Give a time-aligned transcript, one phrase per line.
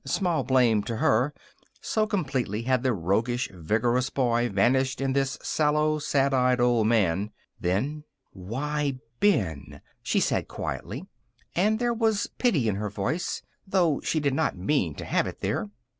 [0.03, 1.31] Small blame to her,
[1.79, 7.29] so completely had the roguish, vigorous boy vanished in this sallow, sad eyed old man.
[7.59, 11.05] Then: "Why, Ben!" she said quietly.
[11.55, 15.41] And there was pity in her voice, though she did not mean to have it
[15.41, 15.69] there.